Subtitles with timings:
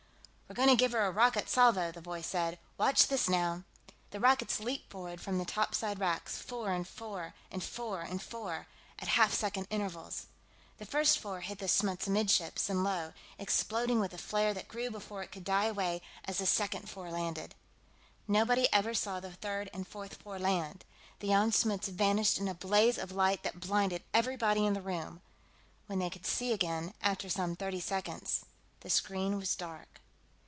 [0.51, 2.59] "We're going to give her a rocket salvo," the voice said.
[2.77, 3.63] "Watch this, now!"
[4.09, 8.67] The rockets leaped forward, from the topside racks, four and four and four and four,
[8.99, 10.25] at half second intervals.
[10.77, 14.89] The first four hit the Smuts amidships and low, exploding with a flare that grew
[14.91, 17.55] before it could die away as the second four landed.
[18.27, 20.83] Nobody ever saw the third and fourth four land.
[21.19, 25.21] The Jan Smuts vanished in a blaze of light that blinded everybody in the room;
[25.87, 28.43] when they could see again, after some thirty seconds,
[28.81, 29.99] the screen was dark.